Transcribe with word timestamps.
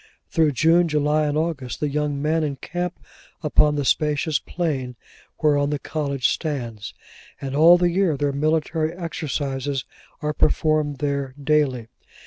Through 0.29 0.53
June, 0.53 0.87
July, 0.87 1.27
and 1.27 1.37
August, 1.37 1.79
the 1.79 1.87
young 1.87 2.19
men 2.19 2.43
encamp 2.43 2.97
upon 3.43 3.75
the 3.75 3.85
spacious 3.85 4.39
plain 4.39 4.95
whereon 5.43 5.69
the 5.69 5.77
college 5.77 6.27
stands; 6.29 6.95
and 7.39 7.55
all 7.55 7.77
the 7.77 7.91
year 7.91 8.17
their 8.17 8.33
military 8.33 8.93
exercises 8.93 9.85
are 10.19 10.33
performed 10.33 10.97
there, 10.97 11.35
daily. 11.39 11.85